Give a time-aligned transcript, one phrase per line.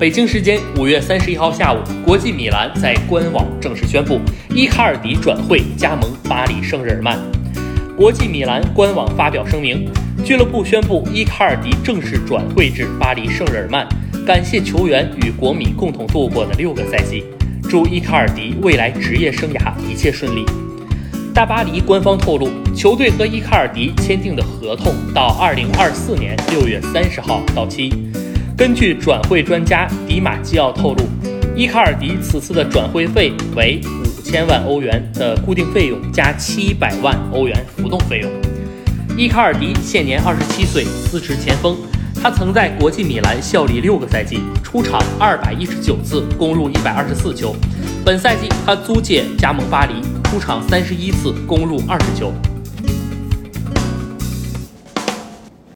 [0.00, 7.18] 北京时间五月三十一号下午，国际米兰在官网正式宣布，伊卡尔迪转会加盟巴黎圣日耳曼。
[7.98, 9.86] 国际米兰官网发表声明，
[10.24, 13.86] 俱乐部宣布伊卡尔迪正式转会至巴黎圣日耳曼，
[14.26, 17.22] 感谢球员与国米共同度过的六个赛季，
[17.68, 20.46] 祝伊卡尔迪未来职业生涯一切顺利。
[21.34, 28.09] 大巴黎官方透露，球队和伊卡尔迪签订的合同到二零二四年六月三十号到期。
[28.60, 31.08] 根据转会专家迪马基奥透露，
[31.56, 38.30] 伊卡尔迪此次的转会费为五千万欧元的固定费用加七百万欧元浮动费用。
[39.16, 41.74] 伊卡尔迪现年二十七岁，司职前锋。
[42.22, 47.56] 他曾在国际米兰效力六个赛季，出场二百一十九次，攻入一百二十四球。
[48.04, 52.30] 本赛季他租借加盟巴黎，出场三十一次，攻入二十球。